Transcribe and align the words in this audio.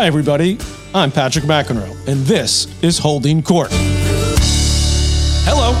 Hi, 0.00 0.06
everybody. 0.06 0.56
I'm 0.94 1.12
Patrick 1.12 1.44
McEnroe, 1.44 2.08
and 2.08 2.20
this 2.22 2.82
is 2.82 2.96
Holding 2.96 3.42
Court. 3.42 3.68
Hello. 5.44 5.78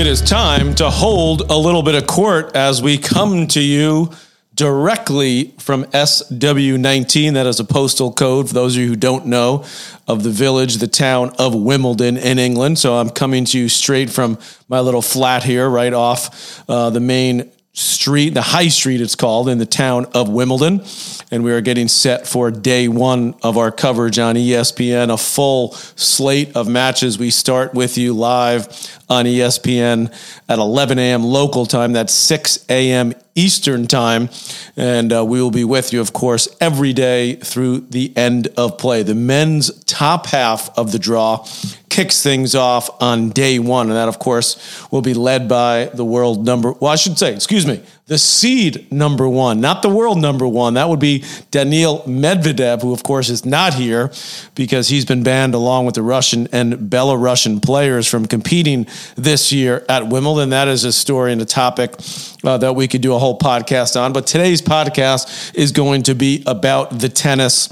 It 0.00 0.06
is 0.06 0.22
time 0.22 0.76
to 0.76 0.88
hold 0.88 1.50
a 1.50 1.56
little 1.56 1.82
bit 1.82 1.96
of 1.96 2.06
court 2.06 2.54
as 2.54 2.80
we 2.80 2.98
come 2.98 3.48
to 3.48 3.60
you 3.60 4.12
directly 4.54 5.54
from 5.58 5.86
SW19. 5.86 7.32
That 7.32 7.46
is 7.46 7.58
a 7.58 7.64
postal 7.64 8.12
code, 8.12 8.46
for 8.46 8.54
those 8.54 8.76
of 8.76 8.82
you 8.82 8.90
who 8.90 8.96
don't 8.96 9.26
know, 9.26 9.64
of 10.06 10.22
the 10.22 10.30
village, 10.30 10.76
the 10.76 10.86
town 10.86 11.32
of 11.36 11.52
Wimbledon 11.52 12.16
in 12.16 12.38
England. 12.38 12.78
So 12.78 12.94
I'm 12.94 13.10
coming 13.10 13.44
to 13.46 13.58
you 13.58 13.68
straight 13.68 14.08
from 14.08 14.38
my 14.68 14.78
little 14.78 15.02
flat 15.02 15.42
here, 15.42 15.68
right 15.68 15.92
off 15.92 16.62
uh, 16.68 16.90
the 16.90 17.00
main 17.00 17.50
street, 17.78 18.34
the 18.34 18.42
high 18.42 18.68
street 18.68 19.00
it's 19.00 19.14
called, 19.14 19.48
in 19.48 19.58
the 19.58 19.66
town 19.66 20.06
of 20.12 20.28
Wimbledon. 20.28 20.84
And 21.30 21.44
we 21.44 21.52
are 21.52 21.60
getting 21.60 21.88
set 21.88 22.26
for 22.26 22.50
day 22.50 22.88
one 22.88 23.34
of 23.42 23.56
our 23.56 23.70
coverage 23.70 24.18
on 24.18 24.34
ESPN, 24.34 25.12
a 25.12 25.16
full 25.16 25.72
slate 25.72 26.56
of 26.56 26.68
matches. 26.68 27.18
We 27.18 27.30
start 27.30 27.74
with 27.74 27.96
you 27.96 28.14
live 28.14 28.66
on 29.08 29.24
ESPN 29.26 30.12
at 30.48 30.58
11 30.58 30.98
a.m. 30.98 31.22
local 31.22 31.66
time. 31.66 31.92
That's 31.92 32.12
6 32.12 32.66
a.m. 32.68 33.14
Eastern 33.34 33.86
time. 33.86 34.28
And 34.76 35.12
uh, 35.12 35.24
we 35.24 35.40
will 35.40 35.50
be 35.50 35.64
with 35.64 35.92
you, 35.92 36.00
of 36.00 36.12
course, 36.12 36.48
every 36.60 36.92
day 36.92 37.36
through 37.36 37.80
the 37.80 38.16
end 38.16 38.48
of 38.56 38.78
play. 38.78 39.02
The 39.02 39.14
men's 39.14 39.72
top 39.84 40.26
half 40.26 40.76
of 40.78 40.92
the 40.92 40.98
draw 40.98 41.46
kicks 41.88 42.22
things 42.22 42.54
off 42.54 42.90
on 43.00 43.30
day 43.30 43.58
one. 43.58 43.88
And 43.88 43.96
that, 43.96 44.08
of 44.08 44.18
course, 44.18 44.90
will 44.90 45.02
be 45.02 45.14
led 45.14 45.48
by 45.48 45.86
the 45.86 46.04
world 46.04 46.44
number, 46.44 46.72
well, 46.72 46.92
I 46.92 46.96
should 46.96 47.18
say, 47.18 47.34
excuse 47.34 47.66
me, 47.66 47.82
the 48.08 48.18
seed 48.18 48.90
number 48.90 49.28
one, 49.28 49.60
not 49.60 49.82
the 49.82 49.88
world 49.88 50.18
number 50.18 50.48
one. 50.48 50.74
That 50.74 50.88
would 50.88 50.98
be 50.98 51.24
Daniil 51.50 52.02
Medvedev, 52.04 52.80
who, 52.80 52.94
of 52.94 53.02
course, 53.02 53.28
is 53.28 53.44
not 53.44 53.74
here 53.74 54.10
because 54.54 54.88
he's 54.88 55.04
been 55.04 55.22
banned 55.22 55.54
along 55.54 55.84
with 55.84 55.94
the 55.94 56.02
Russian 56.02 56.48
and 56.50 56.90
Belarusian 56.90 57.62
players 57.62 58.08
from 58.08 58.26
competing 58.26 58.86
this 59.16 59.52
year 59.52 59.84
at 59.90 60.08
Wimbledon. 60.08 60.48
That 60.50 60.68
is 60.68 60.84
a 60.84 60.92
story 60.92 61.32
and 61.32 61.42
a 61.42 61.44
topic 61.44 61.96
uh, 62.44 62.56
that 62.56 62.74
we 62.74 62.88
could 62.88 63.02
do 63.02 63.14
a 63.14 63.18
whole 63.18 63.38
podcast 63.38 64.00
on. 64.00 64.14
But 64.14 64.26
today's 64.26 64.62
podcast 64.62 65.54
is 65.54 65.70
going 65.70 66.04
to 66.04 66.14
be 66.14 66.42
about 66.46 66.98
the 67.00 67.10
tennis 67.10 67.68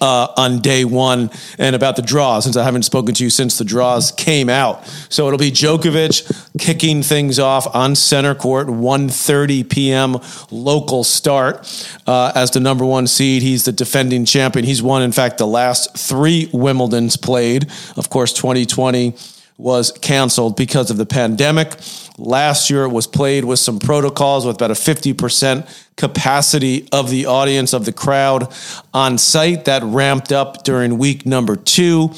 uh, 0.00 0.28
on 0.36 0.60
day 0.60 0.84
one 0.84 1.30
and 1.58 1.76
about 1.76 1.96
the 1.96 2.02
draw 2.02 2.40
since 2.40 2.56
I 2.56 2.64
haven't 2.64 2.82
spoken 2.82 3.14
to 3.14 3.24
you 3.24 3.30
since 3.30 3.58
the 3.58 3.64
draws 3.64 4.12
came 4.12 4.48
out. 4.48 4.86
So 5.08 5.26
it'll 5.26 5.38
be 5.38 5.50
Djokovic 5.50 6.58
kicking 6.58 7.02
things 7.02 7.38
off 7.38 7.74
on 7.74 7.94
center 7.94 8.34
court, 8.34 8.68
1.30 8.68 9.68
p.m. 9.68 10.16
local 10.50 11.04
start 11.04 11.66
uh, 12.06 12.32
as 12.34 12.50
the 12.50 12.60
number 12.60 12.84
one 12.84 13.06
seed. 13.06 13.42
He's 13.42 13.64
the 13.64 13.72
defending 13.72 14.24
champion. 14.24 14.64
He's 14.64 14.82
won, 14.82 15.02
in 15.02 15.12
fact, 15.12 15.38
the 15.38 15.46
last 15.46 15.96
three 15.96 16.46
Wimbledons 16.46 17.20
played. 17.20 17.70
Of 17.96 18.10
course, 18.10 18.32
2020 18.32 19.14
was 19.60 19.92
canceled 19.92 20.56
because 20.56 20.90
of 20.90 20.96
the 20.96 21.06
pandemic. 21.06 21.76
Last 22.16 22.70
year, 22.70 22.84
it 22.84 22.88
was 22.88 23.06
played 23.06 23.44
with 23.44 23.58
some 23.58 23.78
protocols 23.78 24.46
with 24.46 24.56
about 24.56 24.70
a 24.70 24.74
50% 24.74 25.68
capacity 25.96 26.88
of 26.92 27.10
the 27.10 27.26
audience, 27.26 27.72
of 27.72 27.84
the 27.84 27.92
crowd 27.92 28.52
on 28.94 29.18
site. 29.18 29.66
That 29.66 29.82
ramped 29.82 30.32
up 30.32 30.64
during 30.64 30.98
week 30.98 31.26
number 31.26 31.56
two 31.56 32.10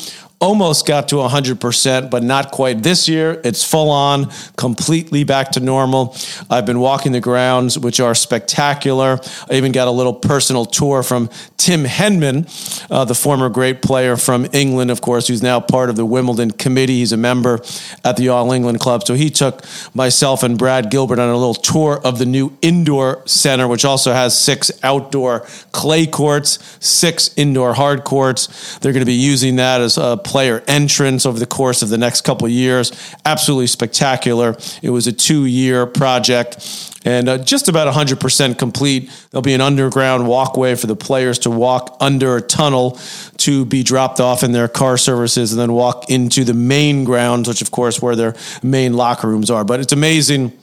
almost 0.42 0.86
got 0.86 1.08
to 1.08 1.16
100%, 1.16 2.10
but 2.10 2.24
not 2.24 2.50
quite 2.50 2.82
this 2.82 3.08
year. 3.08 3.40
It's 3.44 3.62
full 3.62 3.90
on, 3.90 4.28
completely 4.56 5.22
back 5.22 5.52
to 5.52 5.60
normal. 5.60 6.16
I've 6.50 6.66
been 6.66 6.80
walking 6.80 7.12
the 7.12 7.20
grounds, 7.20 7.78
which 7.78 8.00
are 8.00 8.14
spectacular. 8.14 9.20
I 9.48 9.54
even 9.54 9.70
got 9.70 9.86
a 9.86 9.92
little 9.92 10.12
personal 10.12 10.64
tour 10.64 11.04
from 11.04 11.30
Tim 11.58 11.84
Henman, 11.84 12.90
uh, 12.90 13.04
the 13.04 13.14
former 13.14 13.48
great 13.48 13.82
player 13.82 14.16
from 14.16 14.48
England, 14.52 14.90
of 14.90 15.00
course, 15.00 15.28
who's 15.28 15.44
now 15.44 15.60
part 15.60 15.91
of 15.91 15.94
the 15.94 16.04
Wimbledon 16.04 16.50
committee. 16.50 16.98
He's 16.98 17.12
a 17.12 17.16
member 17.16 17.60
at 18.04 18.16
the 18.16 18.31
All 18.31 18.50
England 18.50 18.81
Club. 18.81 19.06
So 19.06 19.14
he 19.14 19.31
took 19.31 19.64
myself 19.94 20.42
and 20.42 20.58
Brad 20.58 20.91
Gilbert 20.91 21.20
on 21.20 21.28
a 21.28 21.36
little 21.36 21.54
tour 21.54 22.00
of 22.04 22.19
the 22.19 22.26
new 22.26 22.52
indoor 22.62 23.22
center, 23.28 23.69
which 23.69 23.84
also 23.84 24.12
has 24.12 24.36
six 24.36 24.72
outdoor 24.82 25.47
clay 25.70 26.04
courts, 26.04 26.58
six 26.84 27.32
indoor 27.36 27.75
hard 27.75 28.02
courts. 28.02 28.78
They're 28.78 28.92
going 28.92 29.02
to 29.02 29.06
be 29.06 29.14
using 29.14 29.54
that 29.56 29.81
as 29.81 29.98
a 29.98 30.16
player 30.32 30.65
entrance 30.66 31.26
over 31.26 31.38
the 31.38 31.44
course 31.44 31.82
of 31.82 31.91
the 31.91 31.98
next 31.98 32.22
couple 32.22 32.48
years. 32.48 32.91
Absolutely 33.26 33.66
spectacular. 33.66 34.56
It 34.81 34.88
was 34.88 35.06
a 35.06 35.12
two 35.12 35.44
year 35.44 35.84
project 35.84 36.56
and 37.04 37.28
uh, 37.28 37.37
just 37.37 37.69
about 37.69 37.93
100% 37.93 38.59
complete. 38.59 39.10
There'll 39.31 39.43
be 39.43 39.53
an 39.53 39.60
underground 39.60 40.26
walkway 40.26 40.75
for 40.75 40.87
the 40.87 40.97
players 40.97 41.38
to 41.41 41.50
walk 41.50 41.98
under 42.00 42.37
a 42.37 42.41
tunnel 42.41 42.98
to 43.38 43.66
be 43.66 43.82
dropped 43.82 44.20
off 44.20 44.43
in 44.43 44.53
their 44.53 44.69
car 44.69 44.97
services 44.97 45.53
and 45.53 45.60
then 45.60 45.75
walk 45.75 46.09
into 46.09 46.44
the 46.44 46.54
main 46.54 47.04
grounds, 47.04 47.47
which, 47.47 47.60
of 47.60 47.70
course, 47.70 48.00
where 48.00 48.16
their 48.16 48.34
main 48.62 48.94
locker 48.94 49.28
rooms 49.28 49.50
are. 49.50 49.64
But 49.64 49.81
it's 49.81 49.93
amazing 49.93 50.56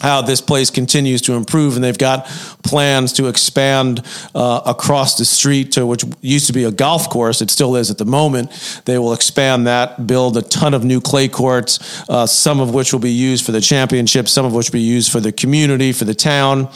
how 0.00 0.22
this 0.22 0.40
place 0.40 0.70
continues 0.70 1.22
to 1.22 1.34
improve, 1.34 1.74
and 1.74 1.84
they've 1.84 1.96
got 1.96 2.26
plans 2.62 3.12
to 3.14 3.26
expand 3.28 4.04
uh, 4.34 4.60
across 4.66 5.18
the 5.18 5.24
street 5.24 5.72
to 5.72 5.86
which 5.86 6.04
used 6.20 6.46
to 6.46 6.52
be 6.52 6.64
a 6.64 6.70
golf 6.70 7.08
course. 7.08 7.42
It 7.42 7.50
still 7.50 7.76
is 7.76 7.90
at 7.90 7.98
the 7.98 8.04
moment. 8.04 8.82
They 8.84 8.98
will 8.98 9.12
expand 9.12 9.66
that, 9.66 10.06
build 10.06 10.36
a 10.36 10.42
ton 10.42 10.74
of 10.74 10.84
new 10.84 11.00
clay 11.00 11.28
courts, 11.28 12.08
uh, 12.08 12.26
some 12.26 12.60
of 12.60 12.72
which 12.72 12.92
will 12.92 13.00
be 13.00 13.12
used 13.12 13.44
for 13.44 13.52
the 13.52 13.60
championship, 13.60 14.28
some 14.28 14.44
of 14.44 14.54
which 14.54 14.68
will 14.68 14.78
be 14.78 14.80
used 14.80 15.10
for 15.10 15.20
the 15.20 15.32
community, 15.32 15.92
for 15.92 16.04
the 16.04 16.14
town. 16.14 16.68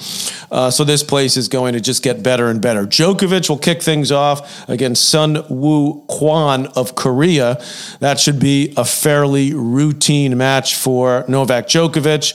Uh, 0.51 0.71
so 0.71 0.85
this 0.85 1.03
place 1.03 1.37
is 1.37 1.49
going 1.49 1.73
to 1.73 1.81
just 1.81 2.03
get 2.03 2.23
better 2.23 2.49
and 2.49 2.61
better. 2.61 2.85
Djokovic 2.85 3.49
will 3.49 3.59
kick 3.59 3.83
things 3.83 4.13
off 4.13 4.69
against 4.69 5.09
Sun 5.09 5.45
Woo 5.49 6.05
Kwon 6.07 6.73
of 6.77 6.95
Korea. 6.95 7.63
That 8.01 8.21
should 8.21 8.39
be 8.39 8.73
a 8.77 8.85
fairly 8.85 9.53
routine 9.55 10.37
match 10.37 10.75
for 10.77 11.25
Novak 11.29 11.67
Djokovic. 11.67 12.35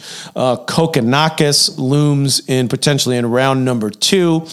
Kokkinakis 0.79 1.77
looms 1.77 2.39
in 2.47 2.69
potentially 2.69 3.17
in 3.17 3.29
round 3.29 3.65
number 3.65 3.89
two. 3.89 4.47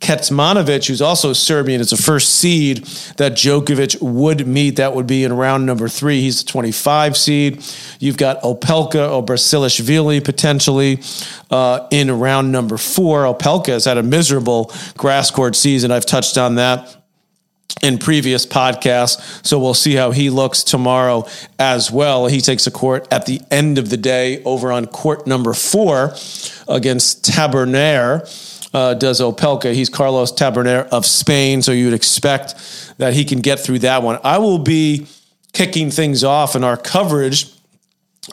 Kecmanovic, 0.00 0.86
who's 0.86 1.00
also 1.00 1.32
Serbian, 1.32 1.80
is 1.80 1.88
the 1.88 1.96
first 1.96 2.34
seed 2.34 2.84
that 3.16 3.32
Djokovic 3.32 3.96
would 4.02 4.46
meet. 4.46 4.76
That 4.76 4.94
would 4.94 5.06
be 5.06 5.24
in 5.24 5.32
round 5.32 5.64
number 5.64 5.88
three. 5.88 6.20
He's 6.20 6.44
the 6.44 6.50
25 6.50 7.16
seed. 7.16 7.64
You've 7.98 8.18
got 8.18 8.42
Opelka 8.42 9.10
or 9.10 9.24
Basilashvili 9.24 10.22
potentially 10.22 11.00
uh, 11.50 11.88
in 11.90 12.10
round 12.10 12.52
number 12.52 12.76
four. 12.76 13.22
Opelka 13.22 13.68
has 13.68 13.86
had 13.86 13.96
a 13.96 14.02
miserable 14.02 14.70
grass 14.98 15.30
court 15.30 15.56
season. 15.56 15.90
I've 15.90 16.04
touched 16.04 16.36
on 16.36 16.56
that 16.56 16.99
in 17.82 17.98
previous 17.98 18.46
podcasts. 18.46 19.44
So 19.46 19.58
we'll 19.58 19.74
see 19.74 19.94
how 19.94 20.10
he 20.10 20.30
looks 20.30 20.62
tomorrow 20.62 21.26
as 21.58 21.90
well. 21.90 22.26
He 22.26 22.40
takes 22.40 22.66
a 22.66 22.70
court 22.70 23.08
at 23.10 23.26
the 23.26 23.40
end 23.50 23.78
of 23.78 23.90
the 23.90 23.96
day 23.96 24.42
over 24.44 24.70
on 24.72 24.86
court 24.86 25.26
number 25.26 25.52
four 25.52 26.14
against 26.68 27.24
Taberner. 27.24 28.46
Uh, 28.72 28.94
does 28.94 29.20
Opelka. 29.20 29.74
He's 29.74 29.88
Carlos 29.88 30.30
Taberner 30.30 30.86
of 30.90 31.04
Spain, 31.04 31.60
so 31.60 31.72
you 31.72 31.86
would 31.86 31.94
expect 31.94 32.54
that 32.98 33.14
he 33.14 33.24
can 33.24 33.40
get 33.40 33.58
through 33.58 33.80
that 33.80 34.04
one. 34.04 34.20
I 34.22 34.38
will 34.38 34.60
be 34.60 35.08
kicking 35.52 35.90
things 35.90 36.22
off 36.22 36.54
in 36.54 36.62
our 36.62 36.76
coverage 36.76 37.52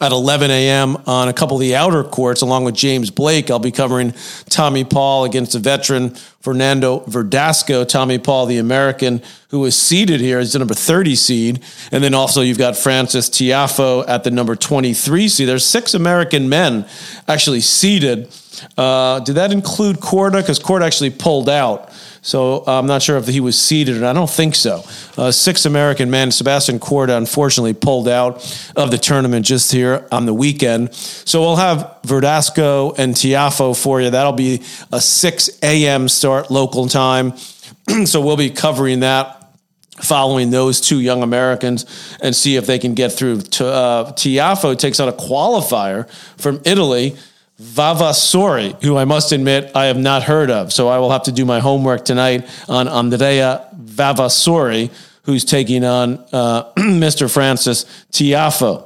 at 0.02 0.12
11 0.12 0.52
a.m. 0.52 0.97
on 1.08 1.28
a 1.28 1.34
couple 1.34 1.58
of 1.58 1.62
the 1.62 1.75
outer 1.75 2.03
courts, 2.03 2.41
along 2.41 2.66
with 2.66 2.75
James 2.75 3.09
Blake. 3.09 3.50
I'll 3.50 3.59
be 3.59 3.72
covering 3.72 4.13
Tommy 4.50 4.84
Paul 4.84 5.25
against 5.25 5.56
a 5.56 5.59
veteran, 5.59 6.12
Fernando 6.41 7.00
Verdasco. 7.02 7.88
Tommy 7.88 8.19
Paul, 8.19 8.46
the 8.46 8.58
American 8.58 9.22
who 9.50 9.66
is 9.66 9.75
seeded 9.75 10.19
here, 10.19 10.40
is 10.40 10.53
the 10.53 10.59
number 10.59 10.74
30 10.74 11.16
seed. 11.16 11.63
And 11.91 12.03
then 12.03 12.13
also 12.13 12.41
you've 12.41 12.58
got 12.58 12.78
Francis 12.78 13.30
Tiafoe 13.30 14.08
at 14.08 14.24
the 14.24 14.31
number 14.31 14.56
23 14.56 15.28
seed. 15.28 15.47
There's 15.47 15.66
six 15.66 15.94
American 15.94 16.50
men 16.50 16.85
actually 17.28 17.62
seeded. 17.62 18.29
Uh, 18.78 19.19
did 19.22 19.35
that 19.35 19.52
include 19.52 19.97
Korda? 19.97 20.41
Because 20.41 20.59
Korda 20.59 20.82
actually 20.82 21.11
pulled 21.11 21.50
out. 21.50 21.91
So 22.28 22.66
uh, 22.68 22.78
I'm 22.78 22.88
not 22.88 23.02
sure 23.02 23.16
if 23.16 23.26
he 23.26 23.40
was 23.40 23.58
seeded, 23.58 23.96
and 23.96 24.06
I 24.06 24.12
don't 24.12 24.29
think 24.29 24.53
so. 24.53 24.84
Uh, 25.18 25.32
six 25.32 25.66
American 25.66 26.12
men, 26.12 26.29
Sebastian 26.29 26.78
Korda 26.78 27.16
unfortunately 27.16 27.74
pulled 27.74 28.09
out 28.09 28.35
of 28.76 28.91
the 28.91 28.97
tournament 28.97 29.46
just 29.46 29.72
here 29.72 30.06
on 30.12 30.26
the 30.26 30.34
weekend. 30.34 30.94
So 30.94 31.40
we'll 31.40 31.56
have 31.56 32.00
Verdasco 32.06 33.00
and 33.00 33.14
Tiafoe 33.14 33.82
for 33.82 34.02
you. 34.02 34.09
That'll 34.09 34.34
be 34.34 34.62
a 34.91 35.00
6 35.00 35.59
a.m. 35.64 36.09
start 36.09 36.52
local 36.52 36.90
time. 36.90 37.38
so 38.06 38.20
we'll 38.20 38.35
be 38.35 38.50
covering 38.50 39.00
that 39.00 39.53
following 39.96 40.50
those 40.50 40.82
two 40.82 41.00
young 41.00 41.24
Americans 41.24 41.85
and 42.22 42.35
see 42.35 42.58
if 42.58 42.66
they 42.66 42.78
can 42.78 42.94
get 42.94 43.14
through. 43.14 43.38
Uh, 43.38 44.12
Tiafoe 44.12 44.78
takes 44.78 45.00
on 45.00 45.08
a 45.08 45.14
qualifier 45.14 46.09
from 46.38 46.59
Italy 46.66 47.16
Vavasori, 47.61 48.81
who 48.83 48.97
I 48.97 49.05
must 49.05 49.31
admit 49.31 49.71
I 49.75 49.85
have 49.85 49.97
not 49.97 50.23
heard 50.23 50.51
of. 50.51 50.71
So 50.71 50.87
I 50.89 50.99
will 50.99 51.11
have 51.11 51.23
to 51.23 51.31
do 51.31 51.43
my 51.43 51.59
homework 51.59 52.05
tonight 52.05 52.47
on 52.69 52.87
Andrea 52.87 53.67
Vavasori, 53.75 54.91
who's 55.23 55.43
taking 55.43 55.83
on 55.83 56.23
uh, 56.31 56.71
Mr. 56.77 57.31
Francis 57.31 57.85
Tiafoe. 58.11 58.85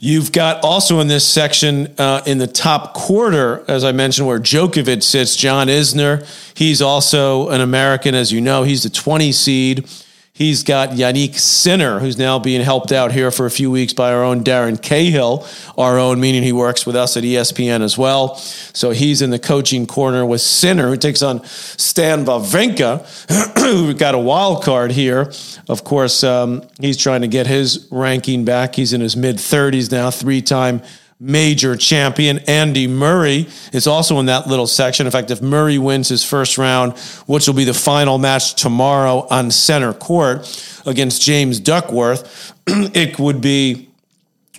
You've 0.00 0.30
got 0.30 0.62
also 0.62 1.00
in 1.00 1.08
this 1.08 1.26
section 1.26 1.92
uh, 1.98 2.22
in 2.24 2.38
the 2.38 2.46
top 2.46 2.94
quarter, 2.94 3.64
as 3.66 3.82
I 3.82 3.92
mentioned, 3.92 4.28
where 4.28 4.38
Djokovic 4.38 5.02
sits, 5.02 5.36
John 5.36 5.66
Isner. 5.66 6.24
He's 6.56 6.80
also 6.80 7.48
an 7.48 7.60
American, 7.60 8.14
as 8.14 8.30
you 8.30 8.40
know. 8.40 8.62
He's 8.62 8.84
the 8.84 8.90
20 8.90 9.32
seed. 9.32 9.90
He's 10.38 10.62
got 10.62 10.90
Jannik 10.90 11.34
Sinner, 11.34 11.98
who's 11.98 12.16
now 12.16 12.38
being 12.38 12.60
helped 12.60 12.92
out 12.92 13.10
here 13.10 13.32
for 13.32 13.44
a 13.44 13.50
few 13.50 13.72
weeks 13.72 13.92
by 13.92 14.12
our 14.12 14.22
own 14.22 14.44
Darren 14.44 14.80
Cahill, 14.80 15.44
our 15.76 15.98
own, 15.98 16.20
meaning 16.20 16.44
he 16.44 16.52
works 16.52 16.86
with 16.86 16.94
us 16.94 17.16
at 17.16 17.24
ESPN 17.24 17.80
as 17.80 17.98
well. 17.98 18.36
So 18.36 18.92
he's 18.92 19.20
in 19.20 19.30
the 19.30 19.40
coaching 19.40 19.84
corner 19.84 20.24
with 20.24 20.40
Sinner, 20.40 20.90
who 20.90 20.96
takes 20.96 21.22
on 21.22 21.44
Stan 21.44 22.24
Wawrinka, 22.24 23.58
who 23.58 23.92
got 23.94 24.14
a 24.14 24.18
wild 24.18 24.62
card 24.62 24.92
here. 24.92 25.32
Of 25.68 25.82
course, 25.82 26.22
um, 26.22 26.62
he's 26.78 26.98
trying 26.98 27.22
to 27.22 27.28
get 27.28 27.48
his 27.48 27.88
ranking 27.90 28.44
back. 28.44 28.76
He's 28.76 28.92
in 28.92 29.00
his 29.00 29.16
mid 29.16 29.38
30s 29.38 29.90
now, 29.90 30.12
three 30.12 30.40
time 30.40 30.82
major 31.20 31.76
champion 31.76 32.38
Andy 32.46 32.86
Murray 32.86 33.48
is 33.72 33.86
also 33.86 34.20
in 34.20 34.26
that 34.26 34.46
little 34.46 34.66
section. 34.66 35.06
In 35.06 35.10
fact, 35.10 35.30
if 35.30 35.42
Murray 35.42 35.78
wins 35.78 36.08
his 36.08 36.22
first 36.22 36.58
round, 36.58 36.96
which 37.26 37.46
will 37.46 37.54
be 37.54 37.64
the 37.64 37.74
final 37.74 38.18
match 38.18 38.54
tomorrow 38.54 39.26
on 39.30 39.50
center 39.50 39.92
court 39.92 40.48
against 40.86 41.22
James 41.22 41.58
Duckworth, 41.58 42.52
it 42.66 43.18
would 43.18 43.40
be 43.40 43.88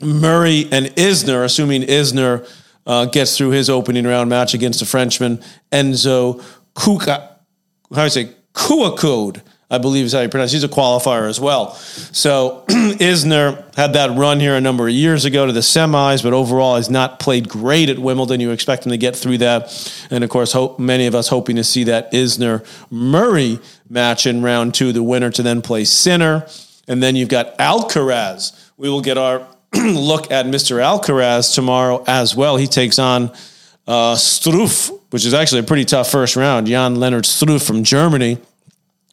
Murray 0.01 0.67
and 0.71 0.87
Isner, 0.87 1.43
assuming 1.45 1.83
Isner 1.83 2.47
uh, 2.85 3.05
gets 3.05 3.37
through 3.37 3.51
his 3.51 3.69
opening 3.69 4.05
round 4.05 4.29
match 4.29 4.53
against 4.53 4.79
the 4.79 4.85
Frenchman 4.85 5.41
Enzo 5.71 6.43
Kuka. 6.75 7.35
How 7.89 7.95
do 7.95 8.01
I 8.01 8.07
say? 8.07 8.29
Couacaud. 8.69 9.41
I 9.71 9.77
believe 9.79 10.05
is 10.05 10.13
how 10.13 10.21
you 10.21 10.29
pronounce. 10.29 10.51
He's 10.51 10.63
a 10.63 10.69
qualifier 10.69 11.27
as 11.27 11.39
well. 11.39 11.73
So 11.73 12.65
Isner 12.69 13.75
had 13.75 13.93
that 13.93 14.15
run 14.17 14.39
here 14.39 14.55
a 14.55 14.61
number 14.61 14.87
of 14.87 14.93
years 14.93 15.25
ago 15.25 15.45
to 15.45 15.51
the 15.51 15.59
semis, 15.59 16.23
but 16.23 16.33
overall 16.33 16.75
has 16.75 16.89
not 16.89 17.19
played 17.19 17.49
great 17.49 17.89
at 17.89 17.97
Wimbledon. 17.99 18.39
You 18.39 18.51
expect 18.51 18.85
him 18.85 18.91
to 18.91 18.97
get 18.97 19.15
through 19.15 19.39
that, 19.39 20.07
and 20.09 20.23
of 20.23 20.29
course, 20.29 20.53
hope, 20.53 20.79
many 20.79 21.07
of 21.07 21.13
us 21.13 21.27
hoping 21.27 21.55
to 21.55 21.63
see 21.63 21.83
that 21.85 22.11
Isner 22.11 22.65
Murray 22.91 23.59
match 23.89 24.25
in 24.25 24.41
round 24.41 24.73
two, 24.73 24.91
the 24.91 25.03
winner 25.03 25.31
to 25.31 25.43
then 25.43 25.61
play 25.61 25.83
Sinner, 25.83 26.47
and 26.87 27.01
then 27.01 27.15
you've 27.15 27.29
got 27.29 27.57
Alcaraz. 27.57 28.71
We 28.77 28.89
will 28.89 29.01
get 29.01 29.17
our 29.19 29.47
look 29.75 30.31
at 30.31 30.47
Mr. 30.47 30.79
Alcaraz 30.79 31.53
tomorrow 31.53 32.03
as 32.07 32.35
well. 32.35 32.57
He 32.57 32.65
takes 32.65 32.97
on 32.97 33.31
uh, 33.87 34.15
Struff, 34.15 34.91
which 35.11 35.25
is 35.25 35.33
actually 35.33 35.61
a 35.61 35.63
pretty 35.63 35.85
tough 35.85 36.09
first 36.09 36.35
round. 36.35 36.65
Jan 36.65 36.95
Lennard 36.95 37.25
Struff 37.25 37.65
from 37.65 37.83
Germany 37.83 38.39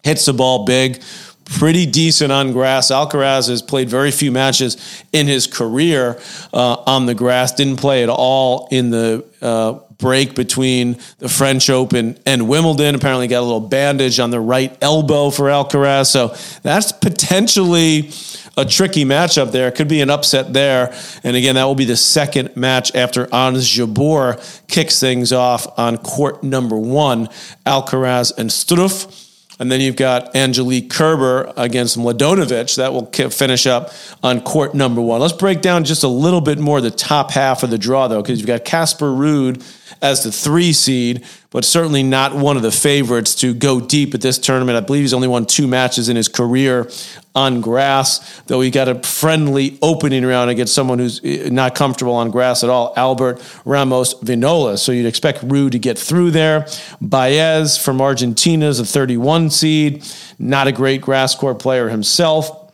hits 0.07 0.25
the 0.25 0.33
ball 0.33 0.65
big, 0.65 1.03
pretty 1.45 1.85
decent 1.85 2.31
on 2.31 2.53
grass. 2.53 2.93
Alcaraz 2.93 3.49
has 3.49 3.61
played 3.61 3.91
very 3.91 4.13
few 4.13 4.31
matches 4.31 4.77
in 5.13 5.27
his 5.27 5.49
career 5.49 6.21
uh, 6.55 6.75
on 6.87 7.07
the 7.07 7.15
grass, 7.15 7.53
didn't 7.53 7.79
play 7.79 8.05
at 8.05 8.09
all 8.09 8.69
in 8.71 8.91
the 8.91 9.25
uh, 9.43 9.73
break 9.99 10.37
between 10.37 10.97
the 11.19 11.29
French 11.29 11.69
Open 11.69 12.17
and 12.25 12.49
Wimbledon. 12.49 12.95
Apparently, 12.95 13.27
got 13.27 13.41
a 13.41 13.43
little 13.43 13.59
bandage 13.59 14.21
on 14.21 14.31
the 14.31 14.39
right 14.39 14.79
elbow 14.81 15.31
for 15.31 15.47
Alcaraz. 15.47 16.07
So 16.07 16.37
that's 16.63 16.93
potentially 16.93 18.13
a 18.57 18.65
tricky 18.65 19.05
matchup 19.05 19.51
there. 19.51 19.73
Could 19.73 19.89
be 19.89 20.01
an 20.03 20.09
upset 20.09 20.53
there. 20.53 20.95
And 21.25 21.35
again, 21.35 21.57
that 21.57 21.65
will 21.65 21.75
be 21.75 21.85
the 21.85 21.97
second 21.97 22.57
match 22.57 22.95
after 22.95 23.33
Ons 23.35 23.69
Jabeur 23.69 24.39
kicks 24.69 25.01
things 25.01 25.33
off 25.33 25.67
on 25.77 25.99
court 25.99 26.45
number 26.45 26.79
one. 26.79 27.27
Alcaraz 27.67 28.33
and 28.39 28.51
Struff. 28.51 29.26
And 29.59 29.73
then 29.73 29.81
you've 29.81 29.97
got 29.97 30.37
Angelique 30.37 30.91
Kerber 30.91 31.53
against 31.57 31.97
Mladenovic. 31.97 32.77
That 32.77 32.93
will 32.93 33.07
finish 33.31 33.67
up 33.67 33.91
on 34.23 34.43
court 34.43 34.75
number 34.75 35.01
one. 35.01 35.21
Let's 35.21 35.33
break 35.33 35.63
down 35.63 35.85
just 35.85 36.05
a 36.05 36.09
little 36.09 36.43
bit 36.43 36.59
more 36.59 36.81
the 36.81 36.91
top 36.91 37.31
half 37.31 37.63
of 37.63 37.71
the 37.71 37.79
draw, 37.79 38.07
though, 38.07 38.21
because 38.21 38.39
you've 38.39 38.47
got 38.47 38.65
Casper 38.67 39.07
Ruud 39.07 39.63
as 40.03 40.23
the 40.23 40.33
three 40.33 40.73
seed, 40.73 41.25
but 41.51 41.65
certainly 41.65 42.03
not 42.03 42.35
one 42.35 42.57
of 42.57 42.63
the 42.63 42.71
favorites 42.71 43.35
to 43.37 43.55
go 43.55 43.81
deep 43.81 44.15
at 44.15 44.21
this 44.21 44.39
tournament. 44.39 44.77
I 44.77 44.81
believe 44.81 45.03
he's 45.03 45.15
only 45.15 45.29
won 45.29 45.47
two 45.47 45.67
matches 45.67 46.09
in 46.09 46.17
his 46.17 46.29
career 46.29 46.91
on 47.35 47.61
grass, 47.61 48.41
though 48.47 48.61
he 48.61 48.71
got 48.71 48.89
a 48.89 48.95
friendly 49.03 49.79
opening 49.83 50.25
round 50.25 50.51
against 50.51 50.75
someone 50.75 50.99
who's 50.99 51.21
eh, 51.23 51.49
not 51.51 51.75
comfortable 51.75 52.15
on 52.15 52.31
grass 52.31 52.65
at 52.65 52.71
all, 52.71 52.93
Albert 52.97 53.43
Ramos 53.65 54.15
Vinolas. 54.15 54.79
So 54.79 54.93
you'd 54.93 55.07
expect 55.07 55.47
Ruud 55.47 55.73
to 55.73 55.79
get 55.79 55.99
through 55.99 56.31
there. 56.31 56.67
Baez 57.01 57.77
from 57.77 58.01
Argentina 58.01 58.67
is 58.67 58.81
a 58.81 58.87
31 58.87 59.51
seed, 59.51 60.05
not 60.39 60.67
a 60.67 60.73
great 60.73 61.01
grass 61.01 61.35
court 61.35 61.59
player 61.59 61.89
himself. 61.89 62.66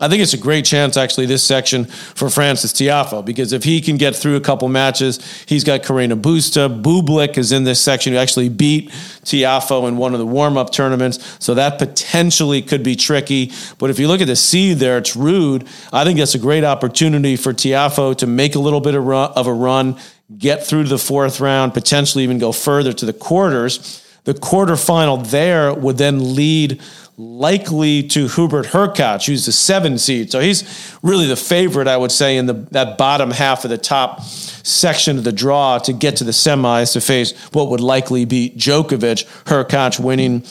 I 0.00 0.08
think 0.08 0.22
it's 0.22 0.34
a 0.34 0.38
great 0.38 0.64
chance, 0.64 0.96
actually, 0.96 1.26
this 1.26 1.44
section 1.44 1.84
for 1.84 2.28
Francis 2.28 2.72
Tiafoe, 2.72 3.24
because 3.24 3.52
if 3.52 3.62
he 3.62 3.80
can 3.80 3.96
get 3.96 4.16
through 4.16 4.34
a 4.34 4.40
couple 4.40 4.68
matches, 4.68 5.20
he's 5.46 5.62
got 5.62 5.84
Carreño 5.84 6.20
Busta. 6.20 6.82
Bublik 6.82 7.38
is 7.38 7.52
in 7.52 7.62
this 7.62 7.80
section 7.80 8.12
who 8.12 8.18
actually 8.18 8.48
beat 8.48 8.90
Tiafoe 9.22 9.86
in 9.86 9.96
one 9.96 10.12
of 10.12 10.18
the 10.18 10.26
warm 10.26 10.58
up 10.58 10.72
tournaments. 10.72 11.36
So 11.38 11.54
that 11.54 11.78
potentially 11.78 12.60
could 12.60 12.82
be 12.82 12.96
tricky. 12.96 13.52
But 13.78 13.90
if 13.90 14.00
you 14.00 14.08
look 14.08 14.20
at 14.20 14.26
the 14.26 14.34
seed 14.34 14.78
there, 14.78 14.98
it's 14.98 15.14
Ruud. 15.14 15.64
I 15.92 16.02
think 16.02 16.18
that's 16.18 16.34
a 16.34 16.40
great 16.40 16.64
opportunity 16.64 17.36
for 17.36 17.52
Tiafoe 17.52 18.16
to 18.16 18.26
make 18.26 18.56
a 18.56 18.60
little 18.60 18.80
bit 18.80 18.96
of 18.96 19.46
a 19.46 19.54
run, 19.54 19.96
get 20.36 20.66
through 20.66 20.82
to 20.82 20.88
the 20.88 20.98
fourth 20.98 21.38
round, 21.38 21.72
potentially 21.72 22.24
even 22.24 22.38
go 22.38 22.50
further 22.50 22.92
to 22.92 23.06
the 23.06 23.12
quarters. 23.12 24.00
The 24.24 24.34
quarterfinal 24.34 25.30
there 25.30 25.72
would 25.72 25.98
then 25.98 26.34
lead 26.34 26.80
likely 27.16 28.02
to 28.02 28.26
Hubert 28.26 28.66
Hurkacz, 28.66 29.26
who's 29.26 29.46
the 29.46 29.52
seven 29.52 29.98
seed. 29.98 30.32
So 30.32 30.40
he's 30.40 30.96
really 31.02 31.26
the 31.26 31.36
favorite, 31.36 31.86
I 31.86 31.96
would 31.96 32.12
say, 32.12 32.36
in 32.36 32.46
the 32.46 32.54
that 32.72 32.98
bottom 32.98 33.30
half 33.30 33.64
of 33.64 33.70
the 33.70 33.78
top 33.78 34.22
section 34.22 35.18
of 35.18 35.24
the 35.24 35.32
draw 35.32 35.78
to 35.78 35.92
get 35.92 36.16
to 36.16 36.24
the 36.24 36.32
semis 36.32 36.92
to 36.94 37.00
face 37.00 37.32
what 37.52 37.68
would 37.70 37.80
likely 37.80 38.24
be 38.24 38.50
Djokovic. 38.56 39.24
Hurkacz 39.44 40.00
winning 40.00 40.44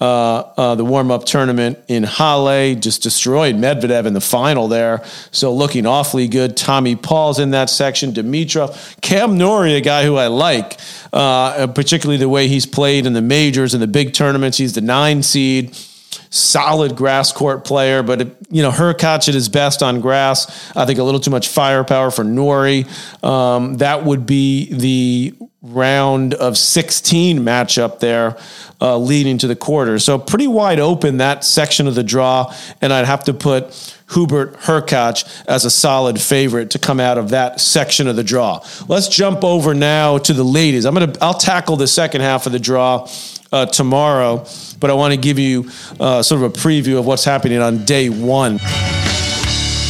uh, 0.00 0.40
uh, 0.56 0.74
the 0.74 0.84
warm 0.84 1.10
up 1.10 1.24
tournament 1.24 1.78
in 1.86 2.02
Halle, 2.02 2.74
just 2.74 3.02
destroyed 3.02 3.56
Medvedev 3.56 4.06
in 4.06 4.14
the 4.14 4.20
final 4.20 4.66
there. 4.66 5.04
So 5.30 5.54
looking 5.54 5.86
awfully 5.86 6.26
good. 6.26 6.56
Tommy 6.56 6.96
Paul's 6.96 7.38
in 7.38 7.50
that 7.50 7.68
section. 7.68 8.12
Dimitrov. 8.12 9.00
Cam 9.02 9.36
Norrie, 9.36 9.74
a 9.74 9.80
guy 9.80 10.04
who 10.04 10.16
I 10.16 10.28
like, 10.28 10.78
uh, 11.12 11.66
particularly 11.68 12.16
the 12.16 12.30
way 12.30 12.48
he's 12.48 12.64
played 12.64 13.04
in 13.04 13.12
the 13.12 13.22
majors 13.22 13.74
and 13.74 13.82
the 13.82 13.86
big 13.86 14.14
tournaments. 14.14 14.56
He's 14.56 14.72
the 14.72 14.80
nine 14.80 15.22
seed 15.22 15.76
solid 16.30 16.94
grass 16.94 17.32
court 17.32 17.64
player, 17.64 18.02
but 18.02 18.20
it, 18.22 18.36
you 18.50 18.62
know 18.62 18.70
Hurkacz 18.70 19.28
at 19.28 19.34
his 19.34 19.48
best 19.48 19.82
on 19.82 20.00
grass. 20.00 20.72
I 20.76 20.86
think 20.86 20.98
a 20.98 21.02
little 21.02 21.20
too 21.20 21.30
much 21.30 21.48
firepower 21.48 22.10
for 22.10 22.24
Norrie. 22.24 22.86
Um, 23.22 23.76
that 23.78 24.04
would 24.04 24.26
be 24.26 24.72
the 24.72 25.34
round 25.62 26.32
of 26.32 26.56
16 26.56 27.40
matchup 27.40 28.00
there, 28.00 28.38
uh, 28.80 28.96
leading 28.96 29.36
to 29.38 29.46
the 29.46 29.56
quarter. 29.56 29.98
So 29.98 30.18
pretty 30.18 30.46
wide 30.46 30.80
open 30.80 31.18
that 31.18 31.44
section 31.44 31.86
of 31.86 31.94
the 31.94 32.04
draw, 32.04 32.54
and 32.80 32.92
I'd 32.92 33.06
have 33.06 33.24
to 33.24 33.34
put. 33.34 33.96
Hubert 34.12 34.54
Hurkacz 34.54 35.44
as 35.46 35.64
a 35.64 35.70
solid 35.70 36.20
favorite 36.20 36.70
to 36.70 36.80
come 36.80 36.98
out 36.98 37.16
of 37.16 37.28
that 37.28 37.60
section 37.60 38.08
of 38.08 38.16
the 38.16 38.24
draw. 38.24 38.60
Let's 38.88 39.06
jump 39.06 39.44
over 39.44 39.72
now 39.72 40.18
to 40.18 40.32
the 40.32 40.42
ladies. 40.42 40.84
I'm 40.84 40.94
gonna 40.94 41.12
I'll 41.20 41.32
tackle 41.32 41.76
the 41.76 41.86
second 41.86 42.22
half 42.22 42.44
of 42.44 42.50
the 42.50 42.58
draw 42.58 43.08
uh, 43.52 43.66
tomorrow, 43.66 44.46
but 44.78 44.90
I 44.90 44.94
want 44.94 45.12
to 45.12 45.20
give 45.20 45.38
you 45.38 45.70
uh, 45.98 46.22
sort 46.22 46.42
of 46.42 46.50
a 46.50 46.54
preview 46.54 46.98
of 46.98 47.06
what's 47.06 47.24
happening 47.24 47.60
on 47.60 47.84
day 47.84 48.08
one. 48.08 48.52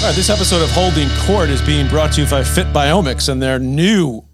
All 0.00 0.06
right, 0.06 0.14
this 0.16 0.30
episode 0.30 0.62
of 0.62 0.70
Holding 0.70 1.08
Court 1.26 1.50
is 1.50 1.60
being 1.62 1.86
brought 1.88 2.12
to 2.14 2.22
you 2.22 2.30
by 2.30 2.40
FitBiomics 2.40 3.28
and 3.28 3.42
their 3.42 3.58
new 3.58 4.24